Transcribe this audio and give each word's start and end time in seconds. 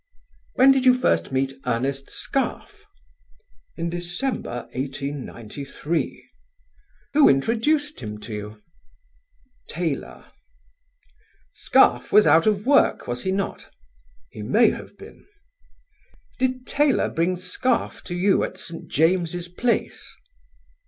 "When 0.55 0.71
did 0.71 0.83
you 0.83 0.95
first 0.95 1.31
meet 1.31 1.53
Ernest 1.63 2.09
Scarfe?" 2.09 2.87
"In 3.77 3.87
December, 3.91 4.67
1893." 4.73 6.27
"Who 7.13 7.29
introduced 7.29 7.99
him 7.99 8.19
to 8.21 8.33
you?" 8.33 8.61
"Taylor." 9.69 10.25
"Scarfe 11.53 12.11
was 12.11 12.25
out 12.25 12.47
of 12.47 12.65
work, 12.65 13.05
was 13.05 13.21
he 13.21 13.31
not?" 13.31 13.69
"He 14.31 14.41
may 14.41 14.71
have 14.71 14.97
been." 14.97 15.23
"Did 16.39 16.65
Taylor 16.65 17.07
bring 17.07 17.35
Scarfe 17.35 18.03
to 18.05 18.15
you 18.15 18.43
at 18.43 18.57
St. 18.57 18.87
James's 18.89 19.49
Place?" 19.49 20.03